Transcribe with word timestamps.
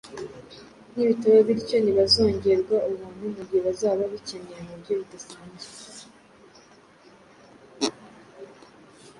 nibitaba 0.93 1.37
bityo 1.47 1.77
ntibazongererwa 1.81 2.75
ubuntu 2.89 3.25
mu 3.35 3.41
gihe 3.47 3.61
bazaba 3.67 3.99
babukeneye 4.01 4.61
mu 4.65 4.69
buryo 4.69 4.93
budasanzwe. 4.99 6.05